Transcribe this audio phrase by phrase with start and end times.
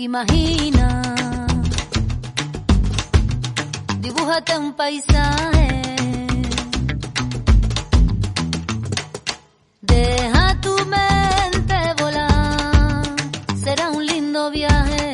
[0.00, 1.02] Imagina,
[3.98, 5.82] dibújate un paisaje.
[9.80, 13.02] Deja tu mente volar,
[13.60, 15.10] será un lindo viaje.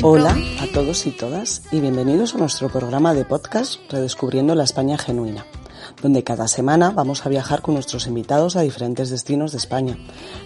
[0.00, 4.96] Hola a todos y todas y bienvenidos a nuestro programa de podcast Redescubriendo la España
[4.96, 5.44] Genuina,
[6.02, 9.98] donde cada semana vamos a viajar con nuestros invitados a diferentes destinos de España,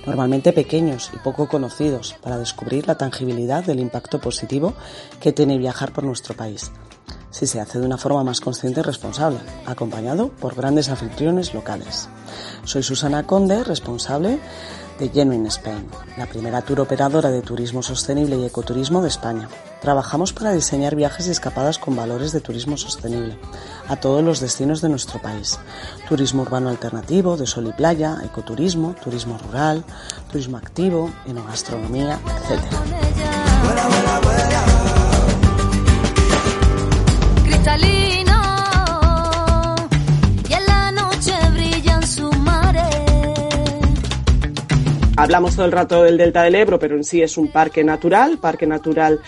[0.07, 4.75] normalmente pequeños y poco conocidos, para descubrir la tangibilidad del impacto positivo
[5.21, 6.71] que tiene viajar por nuestro país,
[7.31, 12.09] si se hace de una forma más consciente y responsable, acompañado por grandes anfitriones locales.
[12.65, 14.39] Soy Susana Conde, responsable
[14.99, 19.49] de Genuine Spain, la primera tour operadora de turismo sostenible y ecoturismo de España.
[19.83, 23.37] Trabajamos para diseñar viajes y escapadas con valores de turismo sostenible
[23.89, 25.59] a todos los destinos de nuestro país.
[26.09, 29.85] Turismo urbano alternativo, de sol y playa, ecoturismo, turismo rural,
[30.31, 32.63] turismo activo, enogastronomía, etc.
[45.23, 48.39] Hablamos todo el rato del Delta del Ebro, pero en sí es un parque natural,
[48.39, 49.21] Parque Natural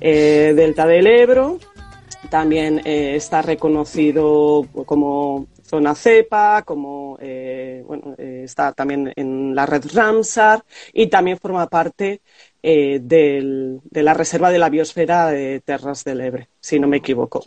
[0.00, 1.58] eh, Delta del Ebro.
[2.30, 9.84] También eh, está reconocido como zona cepa, como eh, bueno, está también en la red
[9.92, 10.64] Ramsar
[10.94, 12.22] y también forma parte
[12.62, 16.98] eh, del- de la reserva de la biosfera de Terras del Ebre, si no me
[16.98, 17.42] equivoco.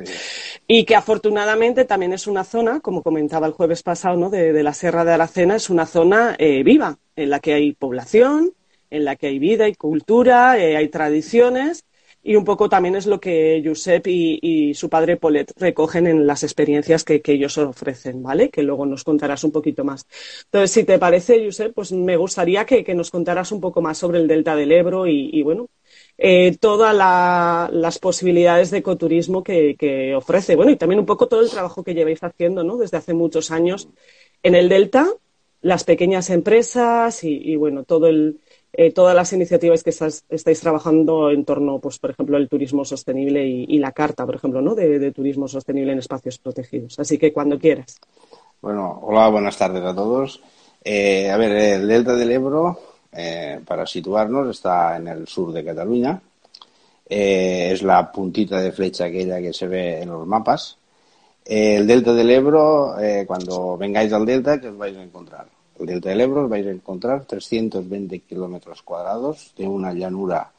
[0.67, 4.29] Y que afortunadamente también es una zona, como comentaba el jueves pasado, ¿no?
[4.29, 7.73] de, de la Sierra de Aracena, es una zona eh, viva, en la que hay
[7.73, 8.53] población,
[8.89, 11.85] en la que hay vida y cultura, eh, hay tradiciones,
[12.27, 16.43] y un poco también es lo que Josep y, su padre Polet recogen en las
[16.43, 18.49] experiencias que, ellos ofrecen, ¿vale?
[18.49, 20.07] Que luego nos contarás un poquito más.
[20.45, 24.17] Entonces, si te parece, Josep, pues me gustaría que, nos contaras un poco más sobre
[24.19, 25.69] el Delta del Ebro y, bueno,
[26.17, 30.55] eh, todas la- las posibilidades de ecoturismo que, que ofrece.
[30.55, 32.77] Bueno, y también un poco todo el trabajo que lleváis haciendo, ¿no?
[32.77, 33.89] Desde hace muchos años
[34.41, 35.07] en el Delta,
[35.61, 38.39] las pequeñas empresas y, y, bueno, todo el,
[38.77, 43.45] eh, todas las iniciativas que estáis trabajando en torno, pues, por ejemplo, el turismo sostenible
[43.47, 44.75] y, la carta, por ejemplo, ¿no?
[44.75, 46.99] De, turismo sostenible en espacios protegidos.
[46.99, 47.99] Así que cuando quieras.
[48.61, 50.41] Bueno, hola, buenas tardes a todos.
[50.83, 52.79] Eh, a ver, el Delta del Ebro,
[53.13, 56.21] eh, para situarnos, está en el sur de Cataluña.
[57.07, 60.77] Es la puntita de flecha aquella que se ve en los mapas.
[61.45, 65.54] El Delta del Ebro, cuando vengáis al Delta, ¿qué os vais a encontrar?
[65.79, 70.51] El Delta del Ebro vais a encontrar 320 kilómetros cuadrados de una llanura.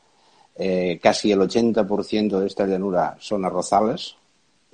[0.58, 4.16] eh, casi el 80% de esta llanura son arrozales.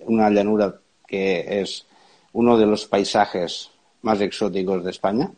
[0.06, 0.74] Una llanura
[1.06, 1.86] que es
[2.32, 3.70] uno de los paisajes
[4.02, 5.30] más exóticos de España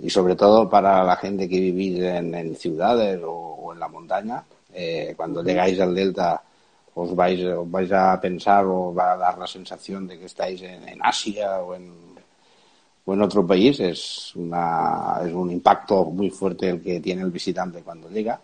[0.00, 4.44] y sobre todo para la gente que vivís en, ciudades o, o en la montaña.
[4.72, 6.42] eh, cuando llegáis al delta
[6.94, 10.88] os vais, vais a pensar o va a dar la sensación de que estáis en,
[10.88, 12.13] en Asia o en,
[13.04, 13.80] o en otro país.
[13.80, 18.40] Es, una, es un impacto muy fuerte el que tiene el visitante cuando llega.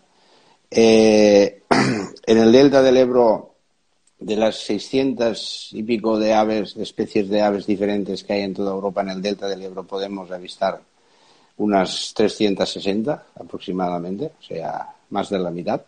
[0.69, 1.63] Eh,
[2.25, 3.55] en el delta del Ebro
[4.19, 8.53] de las 600 y pico de aves, de especies de aves diferentes que hay en
[8.53, 10.79] toda Europa, en el delta del Ebro podemos avistar
[11.57, 15.81] unas 360 aproximadamente, o sea, más de la mitad.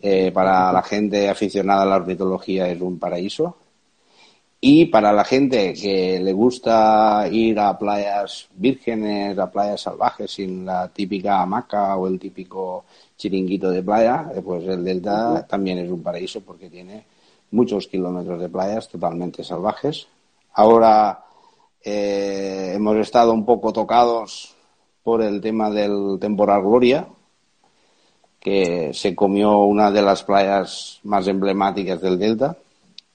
[0.00, 3.56] Eh, para la gente aficionada a la ornitología es un paraíso.
[4.60, 10.66] Y para la gente que le gusta ir a playas vírgenes, a playas salvajes, sin
[10.66, 12.84] la típica hamaca o el típico
[13.16, 17.04] chiringuito de playa, eh, pues el delta también es un paraíso porque tiene
[17.52, 20.08] muchos kilómetros de playas totalmente salvajes.
[20.54, 21.24] Ahora
[21.84, 24.56] eh, hemos estado un poco tocados
[25.04, 27.06] por el tema del temporal Gloria,
[28.40, 32.56] que se comió una de las playas más emblemáticas del delta,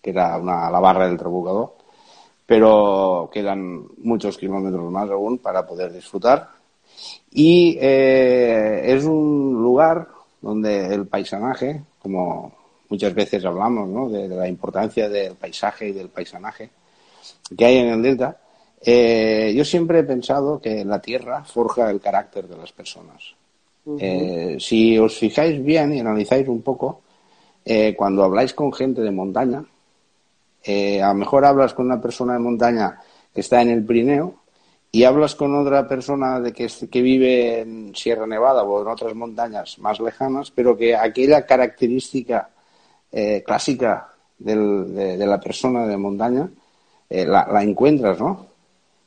[0.03, 1.73] que era una, la barra del Trabucador,
[2.45, 6.49] pero quedan muchos kilómetros más aún para poder disfrutar.
[7.31, 10.07] Y eh, es un lugar
[10.41, 12.51] donde el paisanaje, como
[12.89, 14.09] muchas veces hablamos ¿no?
[14.09, 16.69] de, la importancia del paisaje y del paisanaje
[17.57, 18.37] que hay en el delta,
[18.85, 23.35] eh, yo siempre he pensado que la tierra forja el carácter de las personas.
[23.99, 27.01] Eh, si os fijáis bien y analizáis un poco,
[27.65, 29.63] eh, cuando habláis con gente de montaña,
[30.65, 32.99] a lo mejor hablas con una persona de montaña
[33.33, 34.35] que está en el Pirineo
[34.91, 39.15] y hablas con otra persona de que, que vive en Sierra Nevada o en otras
[39.15, 42.49] montañas más lejanas, pero que aquella característica
[43.45, 46.49] clásica de, la persona de montaña
[47.09, 48.53] la, la, encuentras, ¿no?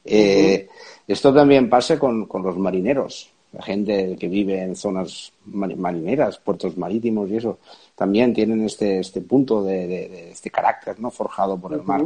[0.07, 0.69] Eh,
[1.07, 7.31] esto también pasa con, los marineros, la gente que vive en zonas marineras, puertos marítimos
[7.31, 7.59] y eso,
[7.95, 12.05] también tienen este, este punto de, este carácter no forjado por el mar.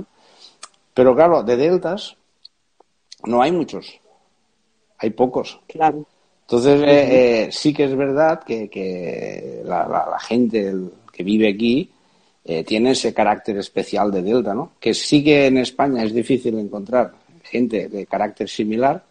[0.94, 2.17] Pero claro, de deltas
[3.25, 3.99] no hay muchos,
[4.99, 5.61] hay pocos.
[5.67, 6.05] Claro.
[6.43, 10.73] Entonces, eh, eh, sí que es verdad que, la, gente
[11.12, 11.91] que vive aquí
[12.67, 14.73] tiene ese carácter especial de delta, ¿no?
[14.81, 17.12] Que sí que en España es difícil encontrar
[17.43, 19.05] gente de carácter similar,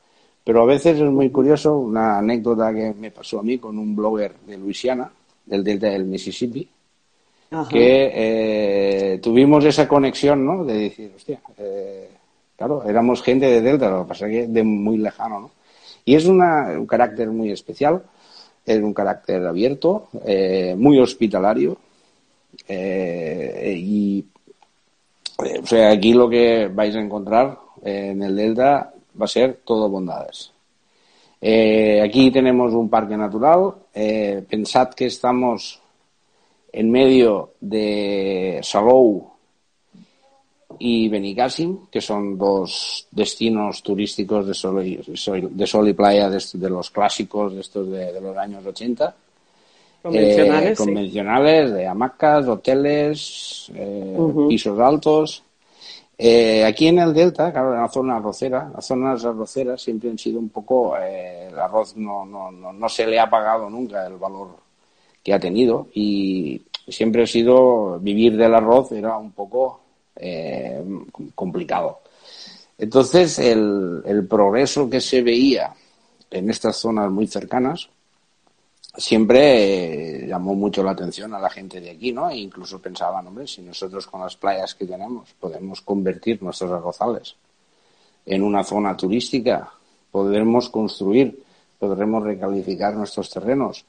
[0.49, 3.95] pero a veces es muy curioso una anécdota que me pasó a mí con un
[3.95, 5.07] blogger de Luisiana,
[5.45, 6.67] del delta del Mississippi,
[7.69, 10.65] que eh, tuvimos esa conexión, ¿no?
[10.65, 12.09] De decir, hostia, eh,
[12.57, 15.51] claro, éramos gente de delta, lo que pasa es que de muy lejano, ¿no?
[16.03, 16.39] Y es un
[16.87, 18.01] carácter muy especial,
[18.65, 21.77] es un carácter abierto, eh, muy hospitalario,
[22.67, 24.25] y
[25.37, 29.89] o sea, aquí lo que vais a encontrar en el delta va a ser todo
[29.89, 30.51] bondades.
[31.41, 33.73] Eh, aquí tenemos un parque natural.
[33.93, 35.79] Eh, pensad que estamos
[36.71, 39.31] en medio de Salou
[40.79, 46.69] y Benicàssim, que son dos destinos turísticos de sol y, de sol y playa de,
[46.69, 49.15] los clásicos de estos de, los años 80.
[50.01, 53.71] Convencionales, eh, convencionales de hamacas, hoteles,
[54.47, 55.43] pisos altos.
[56.21, 60.17] Eh, aquí en el Delta, claro, en la zona arrocera, las zonas arroceras siempre han
[60.17, 64.05] sido un poco, eh, el arroz no, no, no, no, se le ha pagado nunca
[64.05, 64.49] el valor
[65.23, 69.79] que ha tenido y siempre ha sido, vivir del arroz era un poco
[70.17, 70.83] eh,
[71.35, 72.01] complicado.
[72.77, 75.73] Entonces, el, el progreso que se veía
[76.31, 77.89] en estas zonas muy cercanas,
[78.99, 82.29] siempre eh, llamó mucho la atención a la gente de aquí, ¿no?
[82.29, 87.35] E incluso pensaban, hombre, si nosotros con las playas que tenemos podemos convertir nuestros arrozales
[88.25, 89.71] en una zona turística,
[90.11, 91.41] podremos construir,
[91.79, 93.85] podremos recalificar nuestros terrenos,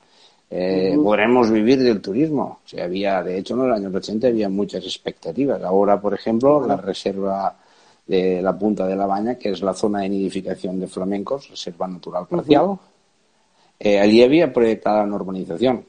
[0.49, 2.61] eh, podremos vivir del turismo.
[2.65, 5.63] O sea, había, de hecho, en los años 80 había muchas expectativas.
[5.63, 7.57] Ahora, por ejemplo, la reserva
[8.07, 11.87] de la Punta de la Baña, que es la zona de nidificación de flamencos, reserva
[11.87, 12.79] natural parcial,
[13.83, 15.87] eh, allí había proyectada la urbanización.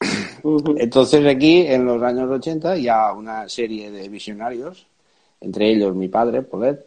[0.78, 4.86] Entonces aquí, en los años 80, ya una serie de visionarios,
[5.42, 6.86] entre ellos mi padre, Polet,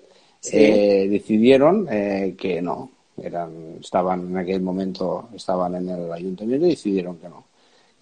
[0.51, 2.89] eh, decidieron eh, que no,
[3.21, 7.43] eran, estaban en aquel momento, estaban en el ayuntamiento y decidieron que no,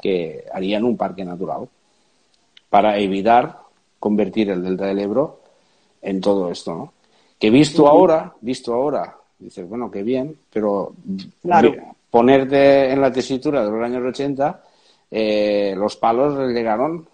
[0.02, 1.68] que harían un parque natural
[2.70, 3.58] para evitar
[4.00, 5.42] convertir el delta del Ebro
[6.02, 6.94] en todo esto, ¿no?
[7.38, 10.94] Que visto ahora, visto ahora, dices, bueno, qué bien, pero
[11.42, 11.74] claro
[12.10, 14.64] ponerte en la tesitura de los años 80,
[15.12, 17.08] eh, los palos llegaron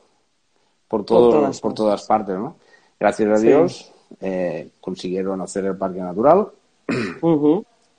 [0.87, 2.57] por, todas, por todas partes, ¿no?
[2.99, 6.49] Gracias a Dios eh, consiguieron hacer el parque natural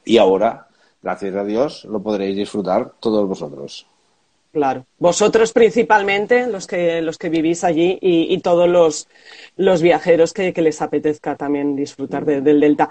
[0.05, 0.69] y ahora,
[1.03, 3.87] gracias a Dios, lo podréis disfrutar todos vosotros.
[4.53, 4.87] Claro.
[4.99, 9.09] Vosotros principalmente, los que, los que vivís allí y, todos los,
[9.57, 12.88] los viajeros que, les apetezca también disfrutar del Delta.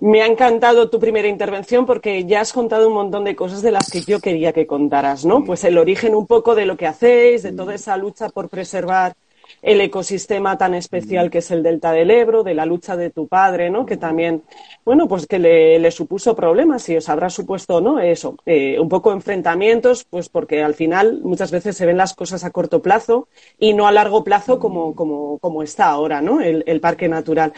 [0.00, 3.72] Me ha encantado tu primera intervención porque ya has contado un montón de cosas de
[3.72, 5.44] las que yo quería que contaras, ¿no?
[5.44, 9.14] Pues el origen un poco de lo que hacéis, de toda esa lucha por preservar
[9.60, 13.28] el ecosistema tan especial que es el delta del Ebro, de la lucha de tu
[13.28, 13.86] padre, ¿no?
[13.86, 14.42] Que también,
[14.84, 18.00] bueno, pues que le, supuso problemas y os habrá supuesto, ¿no?
[18.00, 22.44] Eso, eh, un poco enfrentamientos, pues porque al final muchas veces se ven las cosas
[22.44, 23.28] a corto plazo
[23.58, 26.40] y no a largo plazo como, como, está ahora, ¿no?
[26.40, 27.52] El, parque natural.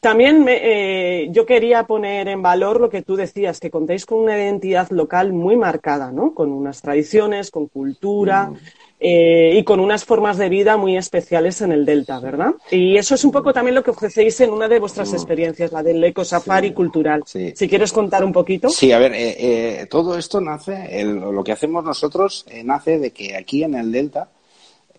[0.00, 4.36] También eh, yo quería poner en valor lo que tú decías, que contéis con una
[4.36, 6.34] identidad local muy marcada, ¿no?
[6.34, 8.46] Con unas tradiciones, con cultura.
[8.46, 8.56] Mm.
[9.04, 12.54] Eh, y con unas formas de vida muy especiales en el Delta, ¿verdad?
[12.70, 15.82] Y eso es un poco también lo que ofrecéis en una de vuestras experiencias, la
[15.82, 17.24] del Eco Safari cultural.
[17.26, 18.68] Si quieres contar un poquito.
[18.68, 19.34] Sí, a ver, eh,
[19.80, 24.28] eh, todo esto nace, lo que hacemos nosotros nace de que aquí en el Delta,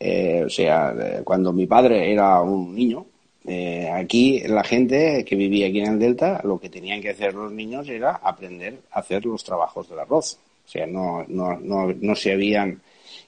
[0.02, 0.94] o sea,
[1.24, 3.06] cuando mi padre era un niño,
[3.94, 7.54] aquí la gente que vivía aquí en el Delta, lo que tenían que hacer los
[7.54, 10.38] niños era aprender a hacer los trabajos del arroz.
[10.66, 12.82] O sea, no, no, no, no se habían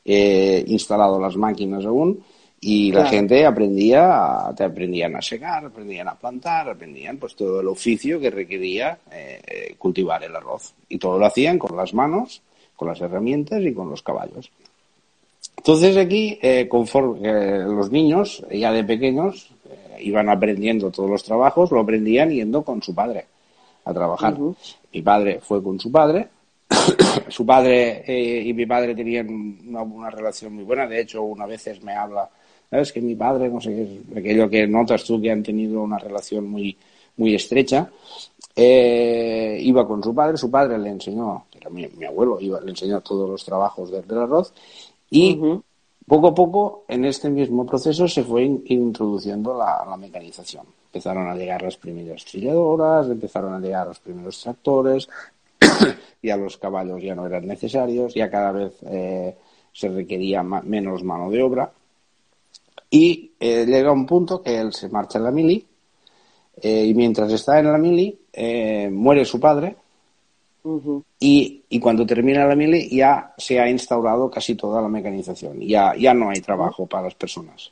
[0.06, 2.24] eh, instalado las máquinas aún
[2.62, 7.60] y la gente aprendía, a- te aprendían a secar, aprendían a plantar, aprendían pues todo
[7.62, 10.74] el oficio que requería eh, eh, cultivar el arroz.
[10.90, 12.42] Y todo lo hacían con las manos,
[12.76, 14.50] con las herramientas y con los caballos.
[15.58, 21.24] Entonces aquí, eh, conforme eh, los niños, ya de pequeños, eh, iban aprendiendo todos los
[21.24, 23.26] trabajos, lo aprendían yendo con su padre
[23.86, 24.34] a trabajar.
[24.94, 26.28] Mi padre fue con su padre.
[27.30, 29.28] su padre eh, y mi padre tenían
[29.68, 30.88] una, una relación muy buena.
[30.88, 32.30] De hecho, una veces me habla,
[32.70, 32.92] ¿sabes?
[32.92, 36.48] Que mi padre, no sé qué, aquello que notas tú que han tenido una relación
[36.48, 36.78] muy,
[37.18, 37.90] muy estrecha.
[38.56, 42.70] Eh, iba con su padre, su padre le enseñó, era mi, mi abuelo, iba, le
[42.72, 44.54] enseñó todos los trabajos del, del arroz
[45.10, 45.38] y
[46.08, 50.66] poco a poco en este mismo proceso se fue in- introduciendo la, la mecanización.
[50.86, 55.10] Empezaron a llegar las primeras trilladoras, empezaron a llegar los primeros tractores,
[56.22, 59.36] ya los caballos ya no eran necesarios, ya cada vez eh,
[59.72, 61.72] se requería menos mano de obra.
[62.90, 65.66] Y eh, llega un punto que él se marcha en la mili
[66.62, 69.76] eh, y mientras está en la mili eh, muere su padre
[70.64, 71.04] Ujú.
[71.20, 75.94] y, y cuando termina la mili ya se ha instaurado casi toda la mecanización, ya,
[75.96, 77.72] ya no hay trabajo para las personas.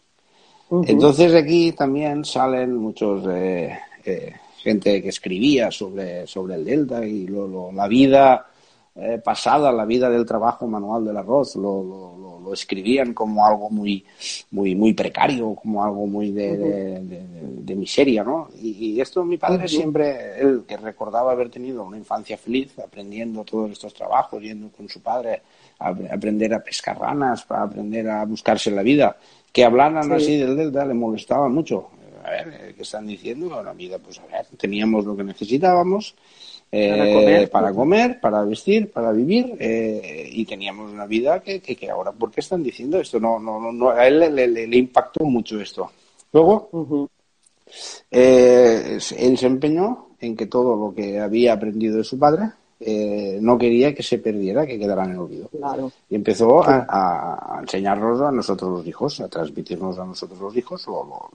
[0.86, 4.34] Entonces aquí también salen muchos eh, eh,
[4.64, 8.48] gente que escribía sobre, sobre el delta y lo- lo- la vida
[8.96, 13.70] eh, pasada, la vida del trabajo manual del arroz, lo, lo- lo- escribían como algo
[13.72, 14.06] muy,
[14.52, 17.24] muy, muy precario, como algo muy de, de- de-
[17.64, 18.50] de miseria, ¿no?
[18.62, 23.44] Y, y esto mi padre siempre, él que recordaba haber tenido una infancia feliz, aprendiendo
[23.44, 25.42] todos estos trabajos, yendo con su padre
[25.80, 29.18] a ap- aprender a pescar ranas, para aprender a buscarse la vida,
[29.52, 31.88] que hablaran así del delta le molestaba mucho.
[32.24, 33.62] A ver, ¿qué están diciendo?
[33.62, 36.16] La vida, pues a ver, teníamos lo que necesitábamos
[36.72, 37.50] eh, Para comer.
[37.52, 42.12] para comer, para vestir, para vivir eh, y teníamos una vida que, que, que ahora,
[42.14, 43.20] ¿por qué están diciendo esto?
[43.20, 45.92] No, no, no, no, a él le, le- le impactó mucho esto.
[46.32, 46.70] Luego,
[48.12, 52.52] eh, él se empeñó en que todo lo que había aprendido de su padre
[52.86, 55.48] eh, no quería que se perdiera, que quedara en el olvido.
[55.50, 55.92] Claro.
[56.10, 56.86] Y empezó a,
[57.58, 60.86] a enseñarnos a nosotros los hijos, a transmitirnos a nosotros los hijos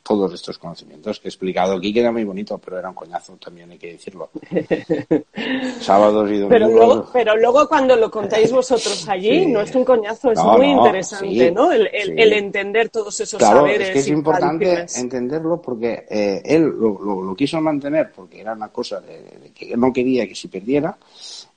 [0.03, 3.71] todos estos conocimientos que he explicado aquí, queda muy bonito, pero era un coñazo, también
[3.71, 4.31] hay que decirlo.
[5.81, 6.49] Sábados y domingos.
[6.51, 9.47] Pero luego, pero luego cuando lo contáis vosotros allí, Sí.
[9.47, 11.71] no es un coñazo, es No, muy no, interesante, sí, ¿no?
[11.73, 12.15] El, el- sí.
[12.17, 13.89] el entender todos esos Claro, saberes.
[13.89, 18.53] es que es importante entenderlo porque eh, él lo, lo- lo quiso mantener porque era
[18.55, 20.97] una cosa de, de que no quería que se perdiera.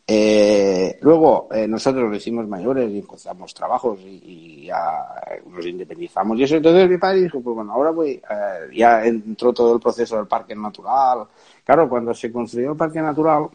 [0.08, 5.06] Eh, luego eh, nosotros lo hicimos mayores y encontramos trabajos y, ya
[5.48, 6.56] nos independizamos y eso.
[6.56, 10.28] Entonces mi padre dijo, pues bueno, ahora voy, eh, ya entró todo el proceso del
[10.28, 11.26] parque natural.
[11.64, 13.50] Claro, cuando se construyó el parque natural,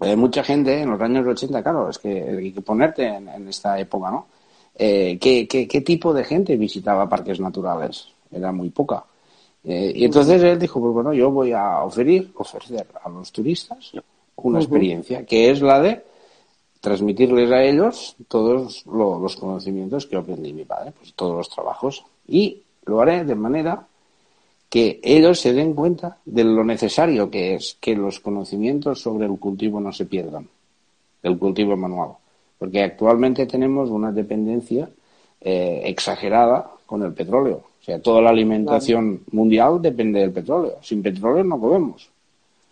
[0.00, 3.78] eh, mucha gente en los años 80, claro, es que hay que ponerte en, esta
[3.78, 4.26] época, ¿no?
[4.76, 8.08] ¿qué, qué, tipo de gente visitaba parques naturales?
[8.30, 9.04] Era muy poca.
[9.64, 13.92] Y entonces él dijo, pues bueno, yo voy a ofrecer, ofrecer a los turistas
[14.42, 16.02] una experiencia, que es la de
[16.80, 22.04] transmitirles a ellos todos lo- los conocimientos que aprendí mi padre, pues todos los trabajos.
[22.28, 23.86] Y lo haré de manera
[24.68, 29.38] que ellos se den cuenta de lo necesario que es que los conocimientos sobre el
[29.38, 30.46] cultivo no se pierdan,
[31.22, 32.10] el cultivo manual.
[32.58, 34.88] Porque actualmente tenemos una dependencia
[35.40, 37.62] eh, exagerada con el petróleo.
[37.80, 40.76] O sea, toda la alimentación mundial depende del petróleo.
[40.82, 42.08] Sin petróleo no comemos.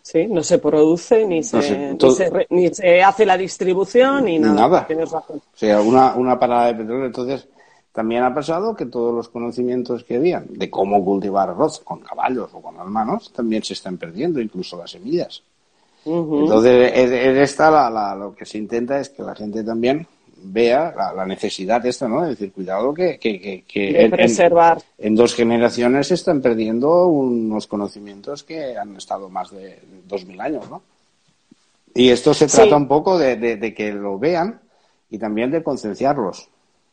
[0.09, 1.57] Sí, no se produce, ni se,
[1.91, 4.53] ni todo- se re- ni se hace la distribución, ni nada.
[4.55, 4.87] nada.
[4.87, 5.37] Tienes razón.
[5.39, 7.07] O sea, una, una parada de petróleo.
[7.07, 7.45] Entonces,
[7.91, 12.49] también ha pasado que todos los conocimientos que habían de cómo cultivar arroz con caballos
[12.53, 15.43] o con las manos también se están perdiendo, incluso las semillas.
[16.05, 20.07] Entonces, es, es esta la, la- lo que se intenta es que la gente también
[20.43, 22.21] vea la, la necesidad de esto, ¿no?
[22.23, 24.81] De decir, cuidado que, que, que, en- preservar.
[24.97, 30.39] En, dos generaciones se están perdiendo unos conocimientos que han estado más de dos mil
[30.41, 30.81] años, ¿no?
[31.95, 32.57] Y esto se Sí.
[32.57, 34.59] trata un poco de, de- de que lo vean
[35.09, 36.47] y también de concienciarlos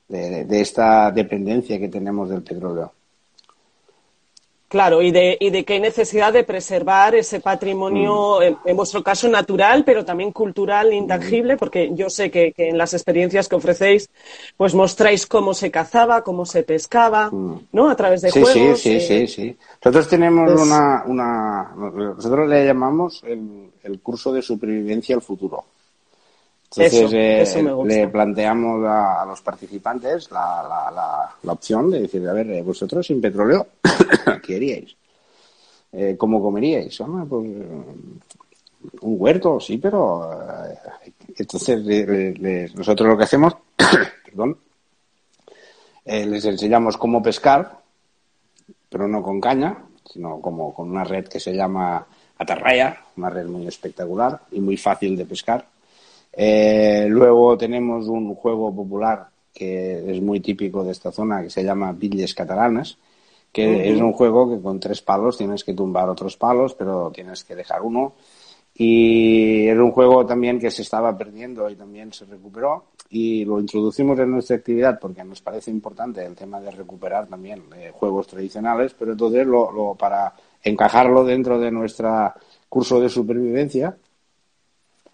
[0.09, 2.93] de, de esta dependencia que tenemos del petróleo.
[4.75, 8.43] Claro, y de, y de que hay necesidad de preservar ese patrimonio, Mm.
[8.43, 12.77] en, en vuestro caso natural, pero también cultural, intangible, porque yo sé que, que en
[12.77, 14.11] las experiencias que ofrecéis,
[14.57, 17.31] pues mostráis cómo se cazaba, cómo se pescaba,
[17.71, 17.89] ¿no?
[17.89, 18.33] A través de Mm.
[18.33, 18.81] sí, juegos.
[18.81, 19.57] sí, sí, eh, sí, sí.
[19.85, 21.73] Nosotros tenemos pues- una, una,
[22.17, 25.63] nosotros le llamamos el, el curso de supervivencia al futuro.
[26.77, 27.95] Entonces Eso, eh, eso me gusta.
[27.95, 32.51] le planteamos a, a los participantes la, la, la, la opción de decir, a ver,
[32.51, 33.67] eh, vosotros sin petróleo,
[34.45, 34.97] ¿qué haríais?
[35.93, 36.99] Eh, ¿Cómo comeríais?
[37.29, 37.69] Pues, eh,
[39.03, 43.57] un huerto, sí, pero eh, entonces le- le- le- nosotros lo que hacemos,
[44.25, 44.59] perdón,
[46.05, 47.79] les enseñamos cómo pescar,
[48.89, 49.79] pero no con caña,
[50.13, 52.05] sino como con una red que se llama
[52.37, 55.67] atarraya, una red muy espectacular y muy fácil de pescar.
[56.37, 61.63] Eh, luego tenemos un juego popular que es muy típico de esta zona que se
[61.63, 62.99] llama Villes Catalanas,
[63.53, 67.45] que es un juego que con tres palos tienes que tumbar otros palos, pero tienes
[67.45, 68.15] que dejar uno.
[68.75, 73.61] Y es un juego también que se estaba perdiendo y también se recuperó y lo
[73.61, 78.27] introducimos en nuestra actividad porque nos parece importante el tema de recuperar también eh, juegos
[78.27, 82.33] tradicionales, pero entonces lo, lo, para encajarlo dentro de nuestro
[82.69, 83.97] curso de supervivencia,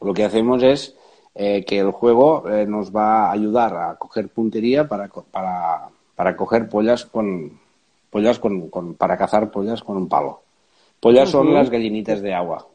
[0.01, 0.97] lo que hacemos es
[1.43, 6.37] eh, que el juego eh, nos va a ayudar a coger puntería para, para, para
[6.37, 7.59] coger pollas con
[8.11, 10.43] pollas con, con, para cazar pollas con un palo.
[11.01, 11.47] Pollas uh -huh.
[11.47, 12.67] son las gallinitas de agua.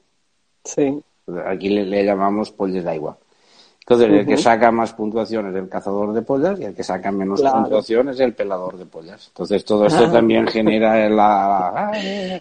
[0.64, 1.00] Sí.
[1.46, 3.18] Aquí le, le llamamos pollas de agua.
[3.88, 4.20] Entonces, uh -huh.
[4.22, 7.40] el que saca más puntuación es el cazador de pollas y el que saca menos
[7.40, 7.62] claro.
[7.62, 9.28] puntuación es el pelador de pollas.
[9.28, 10.12] Entonces, todo esto ah.
[10.12, 11.92] también genera la,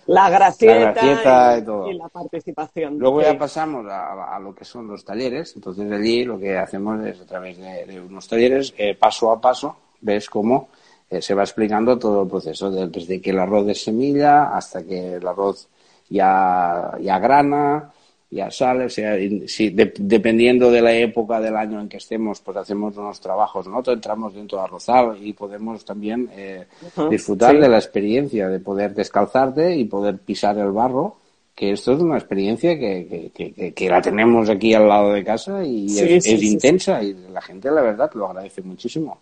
[0.06, 1.90] la, gracieta, la gracieta y, y, todo.
[1.90, 2.98] y, la participación.
[2.98, 3.26] Luego sí.
[3.26, 5.52] ya pasamos a, a, lo que son los talleres.
[5.54, 9.38] Entonces, allí lo que hacemos es a través de, de unos talleres, eh, paso a
[9.38, 10.68] paso, ves cómo
[11.10, 15.16] eh, se va explicando todo el proceso, desde que el arroz de semilla hasta que
[15.16, 15.68] el arroz
[16.08, 17.92] ya, ya grana,
[18.34, 22.40] ya sale, o sea, si, de, dependiendo de la época del año en que estemos,
[22.40, 23.80] pues hacemos unos trabajos, ¿no?
[23.86, 27.60] Entramos dentro de arrozal y podemos también eh, uh -huh, disfrutar sí.
[27.60, 31.16] de la experiencia de poder descalzarte y poder pisar el barro,
[31.54, 35.22] que esto es una experiencia que, que, que, que la tenemos aquí al lado de
[35.22, 39.20] casa y sí, es, sí, es intensa y la gente, la verdad, lo agradece muchísimo.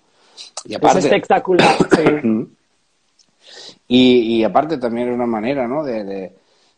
[0.64, 1.76] Y aparte, es espectacular,
[3.88, 5.85] y, aparte también es una manera, ¿no?
[5.85, 6.33] De, de,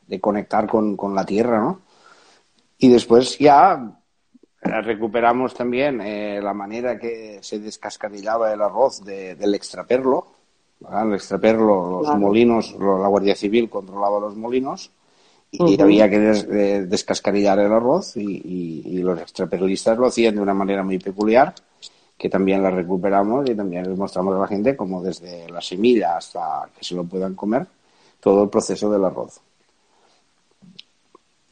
[0.08, 1.83] de conectar con, con la tierra, ¿no?
[2.84, 3.80] Y después ya
[4.60, 10.26] recuperamos también eh, la manera que se descascarillaba el arroz de, del extraperlo.
[10.80, 11.06] ¿verdad?
[11.08, 12.18] El extraperlo, los claro.
[12.18, 14.90] molinos, la Guardia Civil controlaba los molinos
[15.50, 15.82] y uh -huh.
[15.82, 20.42] había que des, de, descascarillar el arroz y, y, y, los extraperlistas lo hacían de
[20.42, 21.54] una manera muy peculiar
[22.18, 26.18] que también la recuperamos y también les mostramos a la gente como desde la semilla
[26.18, 27.66] hasta que se lo puedan comer
[28.20, 29.40] todo el proceso del arroz.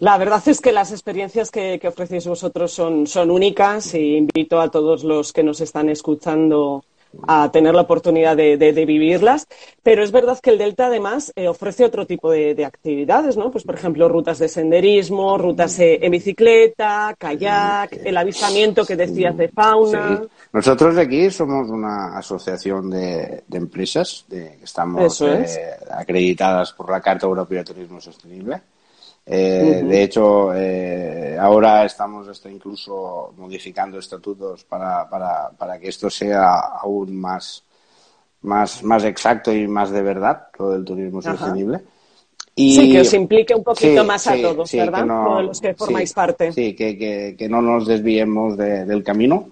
[0.03, 4.61] La verdad es que las experiencias que, que ofrecéis vosotros son, son, únicas y invito
[4.61, 6.85] a todos los que nos están escuchando
[7.29, 9.47] a tener la oportunidad de, de, de vivirlas.
[9.81, 13.53] Pero es verdad que el Delta además eh, ofrece otro tipo de, de, actividades, ¿no?
[13.53, 19.37] Pues por ejemplo rutas de senderismo, rutas eh, en bicicleta, kayak, el avistamiento que decías
[19.37, 20.19] de fauna.
[20.21, 20.29] Sí.
[20.53, 25.57] Nosotros aquí somos una asociación de, empresas que estamos es.
[25.59, 28.63] eh, acreditadas por la Carta Europea de Turismo Sostenible
[29.25, 29.89] eh, uh -huh.
[29.89, 36.59] De hecho, eh, ahora estamos hasta incluso modificando estatutos para, para, para que esto sea
[36.81, 37.63] aún más,
[38.43, 41.37] más, más exacto y más de verdad, todo el turismo Ajá.
[41.37, 41.81] sostenible.
[42.55, 45.07] Y, sí, que os implique un poquito sí, más a sí, todos, sí, ¿verdad?
[45.07, 46.53] No, todos los que formáis parte.
[46.53, 49.49] Sí, que, que, que, no nos desviemos de, del camino.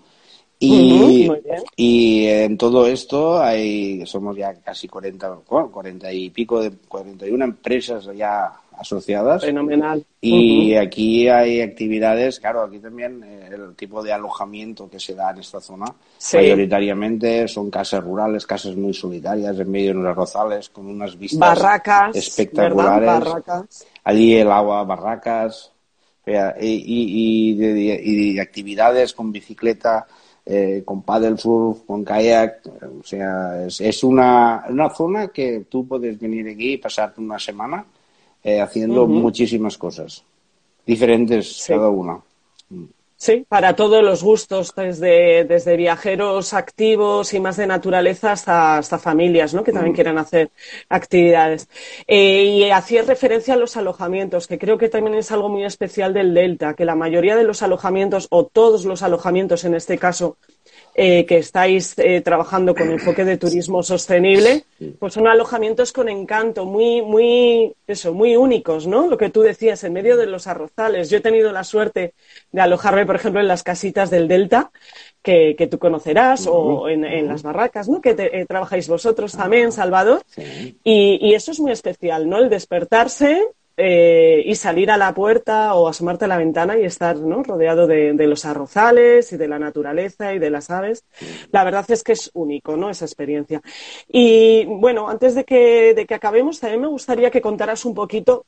[0.58, 5.36] Y, uh -huh, y, en todo esto hay, somos ya casi 40,
[5.72, 9.44] 40 y pico de 41 empresas ya asociadas.
[9.44, 10.04] Fenomenal.
[10.20, 10.86] Y uh -huh.
[10.86, 15.40] aquí hay actividades, claro, aquí también eh, el tipo de alojamiento que se da en
[15.40, 16.38] esta zona, sí.
[16.38, 21.40] mayoritariamente son casas rurales, casas muy solitarias en medio de unos arrozales, con unas vistas
[21.40, 23.06] barracas, espectaculares.
[23.06, 23.86] Barracas.
[24.04, 25.72] Allí el agua, barracas,
[26.26, 26.32] y,
[26.66, 30.06] y, y, y actividades con bicicleta,
[30.46, 32.62] eh, con paddle surf, con kayak,
[33.00, 37.38] o sea, es, es una, una, zona que tú puedes venir aquí y pasarte una
[37.38, 37.84] semana
[38.42, 39.20] eh, haciendo uh -huh.
[39.22, 40.24] muchísimas cosas,
[40.86, 41.72] diferentes sí.
[41.72, 42.20] cada una.
[43.22, 48.98] Sí, para todos los gustos, desde, desde viajeros activos y más de naturaleza hasta, hasta
[48.98, 49.62] familias, ¿no?
[49.62, 49.94] Que también mm.
[49.94, 50.50] quieran hacer
[50.88, 51.68] actividades.
[52.06, 56.14] Eh, y hacía referencia a los alojamientos, que creo que también es algo muy especial
[56.14, 60.38] del Delta, que la mayoría de los alojamientos, o todos los alojamientos en este caso,
[61.02, 64.64] eh, que estáis eh, trabajando con enfoque de turismo sostenible,
[64.98, 69.08] pues son alojamientos con encanto, muy, muy, eso, muy únicos, ¿no?
[69.08, 71.08] Lo que tú decías, en medio de los arrozales.
[71.08, 72.12] Yo he tenido la suerte
[72.52, 74.72] de alojarme, por ejemplo, en las casitas del Delta,
[75.22, 76.80] que, que tú conocerás, uh -huh.
[76.82, 78.02] o en, en, las barracas, ¿no?
[78.02, 80.20] Que te, eh, trabajáis vosotros también, Salvador.
[80.26, 80.76] Sí.
[80.84, 82.36] Y, y, eso es muy especial, ¿no?
[82.36, 83.40] El despertarse,
[83.76, 87.42] eh, y salir a la puerta o asomarte a la ventana y estar ¿no?
[87.42, 91.04] rodeado de, de, los arrozales y de la naturaleza y de las aves.
[91.50, 92.90] La verdad es que es único, ¿no?
[92.90, 93.62] Esa experiencia.
[94.08, 98.44] Y bueno, antes de que, de que acabemos, también me gustaría que contaras un poquito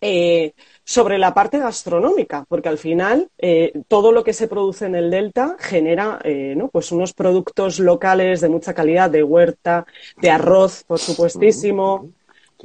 [0.00, 0.54] eh,
[0.84, 5.12] sobre la parte gastronómica, porque al final eh, todo lo que se produce en el
[5.12, 6.68] delta genera eh, ¿no?
[6.68, 9.86] pues unos productos locales de mucha calidad, de huerta,
[10.20, 12.10] de arroz, por supuestísimo,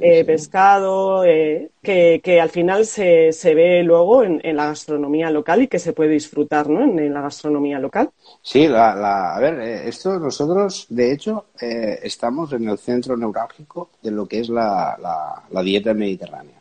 [0.00, 5.30] eh, pescado, eh, que, que, al final se, se ve luego en, en, la gastronomía
[5.30, 6.82] local y que se puede disfrutar ¿no?
[6.82, 8.10] en, en la gastronomía local.
[8.42, 13.16] Sí, la, la, a ver, eh, esto nosotros, de hecho, eh, estamos en el centro
[13.16, 16.58] neurálgico de lo que es la, la, la dieta mediterránea.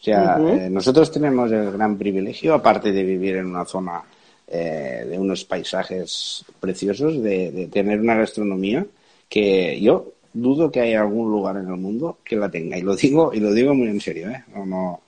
[0.00, 0.70] O sea, uh -huh.
[0.70, 4.02] nosotros tenemos el gran privilegio, aparte de vivir en una zona
[4.50, 8.86] de unos paisajes preciosos, de, de tener una gastronomía
[9.28, 12.76] que yo dudo que haya algún lugar en el mundo que la tenga.
[12.76, 14.44] Y lo digo, y lo digo muy en serio, ¿eh?
[14.54, 15.00] No, no.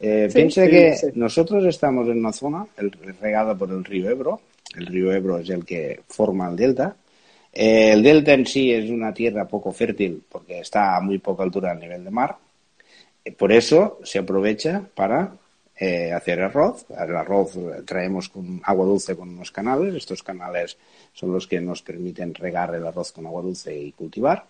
[0.00, 1.06] Eh, sí, piense sí, que sí.
[1.14, 4.40] nosotros estamos en una zona el, regada por el río Ebro.
[4.76, 6.96] El río Ebro es el que forma el delta.
[7.52, 11.44] Eh, el delta en sí es una tierra poco fértil porque está a muy poca
[11.44, 12.36] altura al nivel de mar.
[13.24, 15.32] Eh, por eso se aprovecha para
[15.76, 16.86] eh, hacer arroz.
[16.90, 19.94] El arroz traemos con agua dulce con unos canales.
[19.94, 20.76] Estos canales
[21.12, 24.46] son los que nos permiten regar el arroz con agua dulce y cultivar.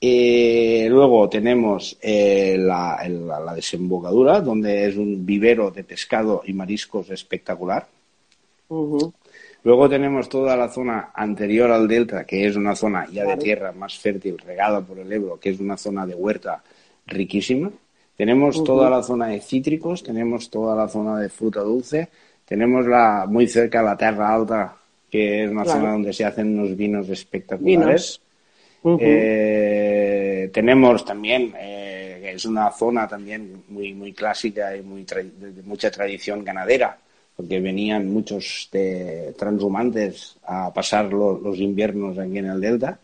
[0.00, 7.86] Eh, luego tenemos eh, la, desembocadura, donde es un vivero de pescado y mariscos espectacular.
[8.68, 9.12] Uh -huh.
[9.64, 13.72] Luego tenemos toda la zona anterior al delta, que es una zona ya de tierra
[13.72, 16.62] más fértil, regada por el Ebro, que es una zona de huerta
[17.06, 17.72] riquísima.
[18.16, 18.66] Tenemos uh -huh.
[18.66, 22.08] toda la zona de cítricos, tenemos toda la zona de fruta dulce,
[22.46, 24.76] tenemos la, muy cerca la Terra Alta,
[25.10, 25.80] que es una claro.
[25.80, 28.20] zona donde se hacen unos vinos espectaculares.
[28.20, 28.20] Vinos.
[28.82, 28.98] Uh -huh.
[29.00, 35.90] eh, tenemos también, eh, es una zona también muy, muy clásica y muy de mucha
[35.90, 36.96] tradición ganadera,
[37.36, 42.98] porque venían muchos de transhumantes a pasar lo, los inviernos aquí en el delta.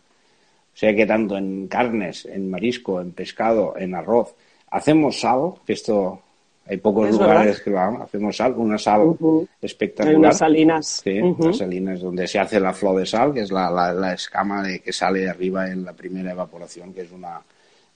[0.73, 4.33] O sea que tanto en carnes, en marisco, en pescado, en arroz,
[4.73, 6.19] hacemos sal, que esto
[6.65, 7.63] hay pocos es lugares verdad.
[7.63, 8.01] que lo hagan.
[8.01, 9.47] Hacemos sal, una sal uh -huh.
[9.61, 10.13] espectacular.
[10.15, 11.01] Hay unas salinas.
[11.03, 11.43] Sí, uh -huh.
[11.43, 14.63] unas salinas donde se hace la flor de sal, que es la, la, la escama
[14.63, 17.41] de, que sale de arriba en la primera evaporación, que es una,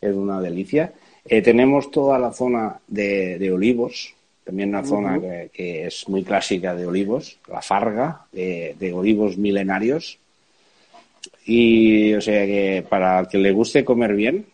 [0.02, 0.92] es una delicia.
[1.26, 4.14] Eh, tenemos toda la zona de, de olivos,
[4.44, 4.88] también una uh -huh.
[4.88, 10.20] zona que, que, es muy clásica de olivos, la farga, de, de olivos milenarios.
[11.46, 14.46] Y, o sea, que para el que le guste comer bien,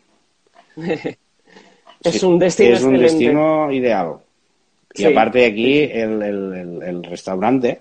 [2.03, 4.15] Es un destino Es un destino ideal.
[4.93, 7.79] Y sí, aparte aquí, el, el, el, el, restaurante,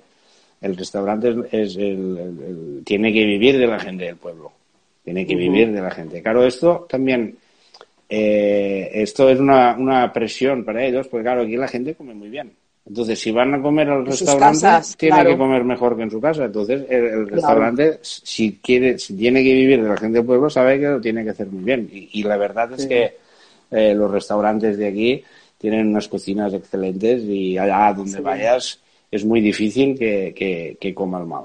[0.60, 4.50] el restaurante es, el, tiene que vivir de la gente del pueblo.
[5.04, 5.40] Tiene que uh -huh.
[5.40, 6.22] vivir de la gente.
[6.22, 7.36] Claro, esto también,
[8.08, 12.30] eh, esto es una, una presión para ellos, porque claro, aquí la gente come muy
[12.30, 12.50] bien.
[12.84, 15.30] Entonces, si van a comer al restaurante, casas, tiene claro.
[15.30, 16.46] que comer mejor que en su casa.
[16.46, 17.98] Entonces, el, el restaurante, claro.
[18.02, 21.22] si quiere, si tiene que vivir de la gente del pueblo, sabe que lo tiene
[21.22, 21.88] que hacer muy bien.
[21.92, 22.88] Y, y la verdad es sí.
[22.88, 23.21] que
[23.72, 25.24] eh, los restaurantes de aquí
[25.58, 28.20] tienen unas cocinas excelentes y allá donde sí.
[28.20, 28.80] vayas
[29.10, 31.44] es muy difícil que, que, que comas mal.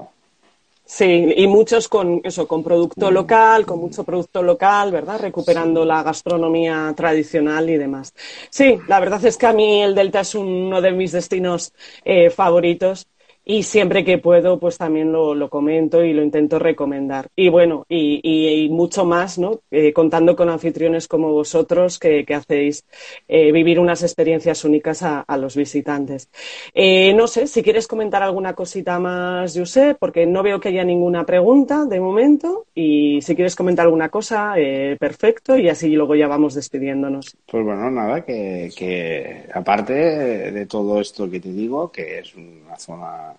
[0.90, 5.20] Sí, y muchos con eso, con producto local, con mucho producto local, ¿verdad?
[5.20, 8.14] Recuperando la gastronomía tradicional y demás.
[8.48, 11.74] Sí, la verdad es que a mí el Delta es uno de mis destinos
[12.06, 13.06] eh, favoritos
[13.50, 17.28] y siempre que puedo pues también lo, lo, comento y lo intento recomendar.
[17.34, 19.62] Y bueno, y, y, y mucho más, ¿no?
[19.70, 22.84] Eh, contando con anfitriones como vosotros que, que hacéis
[23.26, 26.28] eh, vivir unas experiencias únicas a, a los visitantes.
[26.74, 30.84] Eh, no sé, si quieres comentar alguna cosita más, José, porque no veo que haya
[30.84, 36.14] ninguna pregunta de momento y si quieres comentar alguna cosa, eh, perfecto, y así luego
[36.14, 37.34] ya vamos despidiéndonos.
[37.50, 42.78] Pues bueno, nada, que, que aparte de todo esto que te digo, que es una
[42.78, 43.37] zona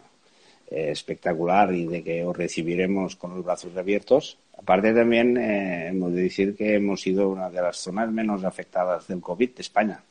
[0.71, 4.37] eh, espectacular y de que os recibiremos con los brazos abiertos.
[4.57, 9.07] Aparte también eh, hemos de decir que hemos sido una de las zonas menos afectadas
[9.07, 10.03] del COVID de España.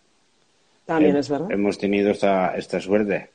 [0.85, 1.51] También eh, es verdad.
[1.51, 3.31] Hemos tenido esta, esta suerte.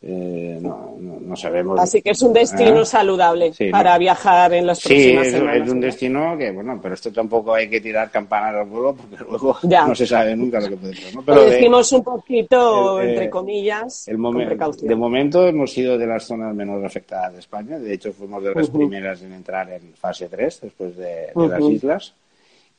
[0.00, 1.80] Eh, no, no, no, sabemos.
[1.80, 2.86] Así que es un destino ¿eh?
[2.86, 3.98] saludable sí, para no.
[3.98, 5.66] viajar en las próximas sí, es, semanas.
[5.66, 9.16] es un destino que, bueno, pero esto tampoco hay que tirar campanas al vuelo porque
[9.28, 9.88] luego ya.
[9.88, 11.22] no se sabe nunca lo que puede pasar.
[11.26, 15.98] Pero lo decimos de, un poquito, el, entre comillas, el momen, De momento hemos sido
[15.98, 17.76] de las zonas menos afectadas de España.
[17.80, 18.76] De hecho, fuimos de las uh -huh.
[18.76, 21.48] primeras en entrar en fase 3 después de, de uh -huh.
[21.48, 22.14] las islas.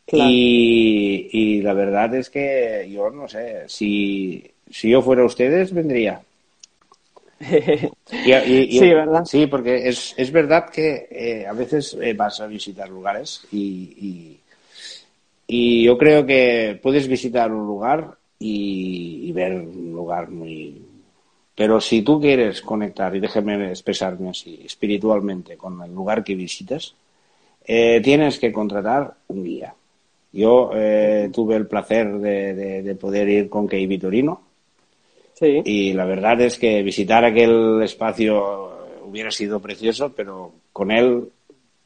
[0.06, 0.30] Claro.
[0.32, 6.22] Y, y la verdad es que yo no sé, si, si yo fuera ustedes, vendría
[7.40, 9.26] y, y, y, sí, ¿verdad?
[9.26, 14.38] Sí, porque es, es verdad que eh, a veces eh, vas a visitar lugares y,
[15.48, 20.82] y, yo creo que puedes visitar un lugar y, ver un lugar muy...
[21.56, 26.96] Pero si tú quieres conectar, y déjeme expresarme así, espiritualmente con el lugar que visitas,
[27.66, 29.74] eh, tienes que contratar un guía.
[30.32, 34.49] Yo eh, tuve el placer de, de- de poder ir con Kei Vitorino
[35.40, 35.62] Sí.
[35.64, 38.72] y la verdad es que visitar aquel espacio
[39.06, 41.30] hubiera sido precioso, pero con él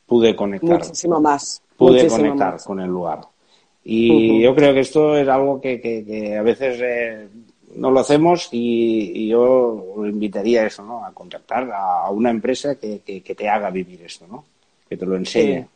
[0.08, 0.80] pude conectar.
[0.80, 1.62] Muchísimo más.
[1.78, 2.64] pude muchísimo conectar más.
[2.66, 3.20] con el lugar.
[3.86, 7.28] Y yo creo que esto es algo que, que- que a veces eh,
[7.76, 11.06] no lo hacemos y, y yo lo invitaría a eso, ¿no?
[11.06, 14.46] A contactar a, a una empresa que, que- que te haga vivir esto, ¿no?
[14.90, 15.62] Que te lo enseñe.
[15.62, 15.68] Sí.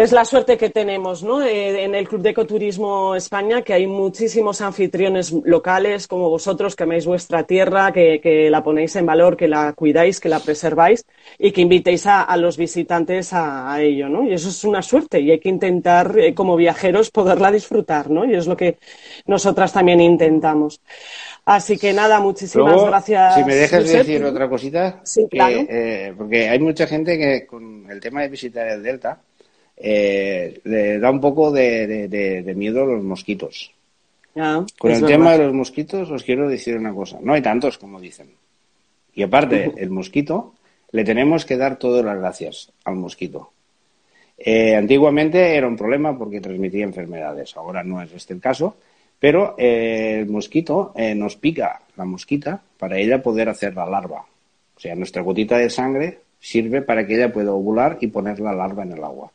[0.00, 1.42] Es la suerte que tenemos ¿no?
[1.42, 6.84] Eh, en el Club de Ecoturismo España, que hay muchísimos anfitriones locales como vosotros, que
[6.84, 11.04] amáis vuestra tierra, que, que la ponéis en valor, que la cuidáis, que la preserváis
[11.38, 14.08] y que invitéis a, a los visitantes a, a ello.
[14.08, 14.24] ¿no?
[14.26, 18.08] Y eso es una suerte y hay que intentar, eh, como viajeros, poderla disfrutar.
[18.08, 18.24] ¿no?
[18.24, 18.78] Y es lo que
[19.26, 20.80] nosotras también intentamos.
[21.44, 23.34] Así que nada, muchísimas Luego, gracias.
[23.34, 23.98] si me dejas Josep.
[23.98, 25.56] decir otra cosita, Sí, que, claro.
[25.68, 29.20] eh, porque hay mucha gente que con el tema de visitar el delta
[29.82, 33.72] eh, le da un poco de, de- de- de miedo a los mosquitos.
[34.34, 35.08] Ya, Con el verdad.
[35.08, 38.28] tema de los mosquitos os quiero decir una cosa, no hay tantos como dicen.
[39.14, 40.54] Y aparte, el mosquito,
[40.92, 43.50] le tenemos que dar todas las gracias al mosquito.
[44.38, 48.76] Eh, antiguamente era un problema porque transmitía enfermedades, ahora no es este el caso,
[49.18, 54.24] pero eh, el mosquito eh, nos pica la mosquita para ella poder hacer la larva.
[54.76, 58.54] O sea, nuestra gotita de sangre sirve para que ella pueda ovular y poner la
[58.54, 59.30] larva en el agua.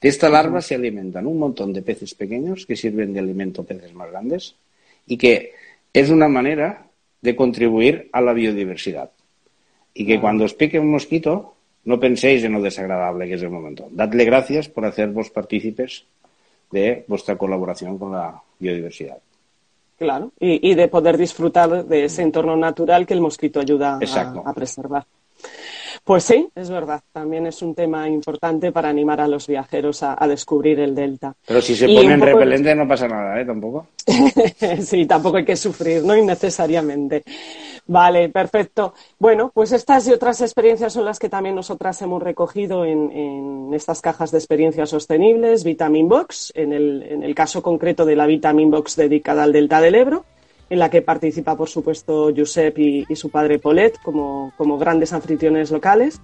[0.00, 3.64] De esta larva se alimentan un montón de peces pequeños que sirven de alimento a
[3.64, 4.54] peces más grandes
[5.06, 5.52] y que
[5.92, 6.86] es una manera
[7.22, 9.10] de contribuir a la biodiversidad.
[9.94, 11.54] Y que cuando os pique un mosquito,
[11.84, 13.88] no penséis en lo desagradable que es el momento.
[13.90, 16.04] Dadle gracias por hacervos partícipes
[16.70, 19.18] de vuestra colaboración con la biodiversidad.
[19.98, 23.98] Claro, y, y de poder disfrutar de ese entorno natural que el mosquito ayuda
[24.44, 25.06] a preservar.
[26.06, 30.14] Pues sí, es verdad, también es un tema importante para animar a los viajeros a,
[30.16, 31.34] a descubrir el delta.
[31.44, 33.44] Pero si se Y ponen poco- repelente no pasa nada, ¿eh?
[33.44, 33.88] Tampoco.
[34.82, 36.16] sí, tampoco hay que sufrir, ¿no?
[36.16, 37.24] Innecesariamente.
[37.88, 38.94] Vale, perfecto.
[39.18, 43.74] Bueno, pues estas y otras experiencias son las que también nosotras hemos recogido en, en
[43.74, 48.26] estas cajas de experiencias sostenibles, Vitamin Box, en el, en el caso concreto de la
[48.26, 50.24] Vitamin Box dedicada al Delta del Ebro,
[50.68, 55.12] en la que participa, por supuesto, Josep y, y su padre Polet como, como grandes
[55.12, 56.20] anfitriones locales.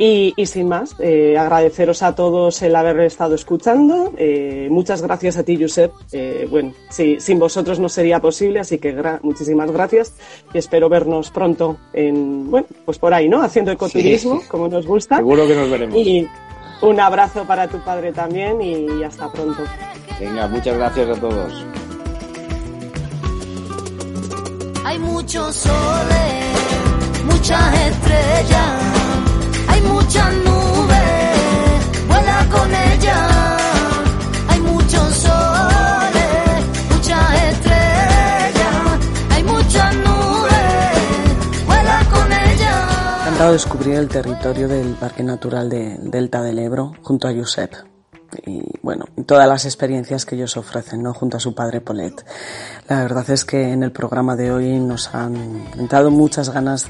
[0.00, 4.12] Y, y sin más, eh, agradeceros a todos el haber estado escuchando.
[4.16, 5.90] Eh, muchas gracias a ti, Josep.
[6.12, 10.14] Eh, bueno, sí, sin vosotros no sería posible, así que gra- muchísimas gracias
[10.54, 13.42] y espero vernos pronto en, bueno, pues por ahí, ¿no?
[13.42, 14.48] Haciendo ecoturismo, Sí.
[14.48, 15.16] como nos gusta.
[15.16, 15.96] Seguro que nos veremos.
[15.96, 16.28] Y
[16.82, 19.62] un abrazo para tu padre también y hasta pronto.
[20.20, 21.66] Venga, muchas gracias a todos.
[24.88, 26.44] Hay muchos soles,
[27.26, 28.82] muchas estrellas,
[29.68, 33.60] hay muchas nubes, vuela con ellas.
[34.48, 38.98] Hay muchos soles, muchas estrellas,
[39.28, 43.20] hay muchas nubes, vuela con ellas.
[43.20, 47.74] encantado descubrir el territorio del Parque Natural de Delta del Ebro junto a Josep.
[48.46, 51.14] Y bueno, todas las experiencias que ellos ofrecen, ¿no?
[51.14, 52.24] Junto a su padre Polet.
[52.88, 55.36] La verdad es que en el programa de hoy nos han
[55.78, 56.86] entrado muchas ganas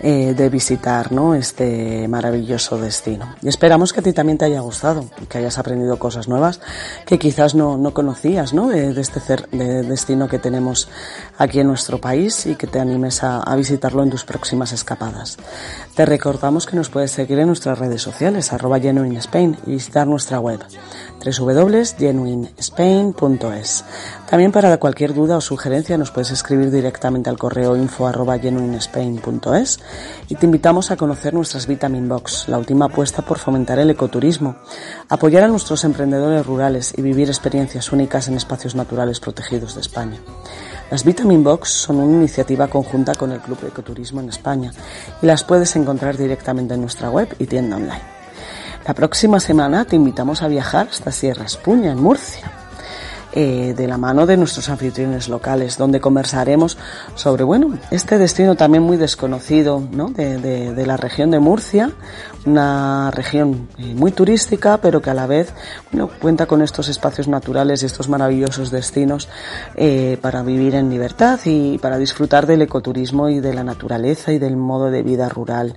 [0.00, 1.34] eh, de visitar, ¿no?
[1.34, 3.34] Este maravilloso destino.
[3.42, 6.60] Y esperamos que a ti también te haya gustado que hayas aprendido cosas nuevas
[7.04, 8.68] que quizás no, no conocías, ¿no?
[8.68, 10.88] De, este de destino que tenemos
[11.36, 15.36] aquí en nuestro país y que te animes a, a visitarlo en tus próximas escapadas.
[15.96, 18.92] Te recordamos que nos puedes seguir en nuestras redes sociales, arroba y
[19.66, 20.60] visitar nuestra web,
[21.24, 23.84] www.genuinespain.es.
[24.28, 29.80] También para cualquier duda sugerencia nos puedes escribir directamente al correo info arroba genuinespain.es
[30.28, 34.56] y te invitamos a conocer nuestras Vitamin Box, la última apuesta por fomentar el ecoturismo,
[35.08, 40.20] apoyar a nuestros emprendedores rurales y vivir experiencias únicas en espacios naturales protegidos de España.
[40.90, 44.72] Las Vitamin Box son una iniciativa conjunta con el Club Ecoturismo en España
[45.22, 48.02] y las puedes encontrar directamente en nuestra web y tienda online.
[48.86, 52.59] La próxima semana te invitamos a viajar hasta Sierra Espuña, en Murcia,
[53.32, 56.76] eh, de la mano de nuestros anfitriones locales, donde conversaremos
[57.14, 60.08] sobre, bueno, este destino también muy desconocido ¿no?
[60.08, 61.92] de, de- de la región de Murcia,
[62.46, 65.52] una región eh, muy turística, pero que a la vez
[65.92, 69.28] bueno, cuenta con estos espacios naturales y estos maravillosos destinos
[69.76, 74.38] eh, para vivir en libertad y para disfrutar del ecoturismo y de la naturaleza y
[74.38, 75.76] del modo de vida rural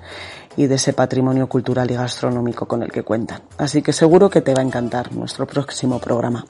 [0.58, 3.42] y de ese patrimonio cultural y gastronómico con el que cuentan.
[3.58, 6.46] Así que seguro que te va a encantar nuestro próximo programa.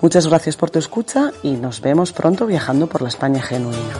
[0.00, 3.94] Muchas gracias por tu escucha y nos vemos pronto viajando por la España genuina.